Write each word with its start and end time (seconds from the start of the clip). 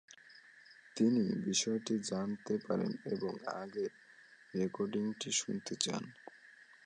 তিনি 0.97 1.23
বিষয়টি 1.45 1.93
জানতে 2.09 2.53
পারেন 2.65 2.91
এবং 3.05 3.31
আগের 3.61 3.91
রেকর্ডিংটি 4.53 5.29
শুনতে 5.31 5.73
চান। 5.75 6.03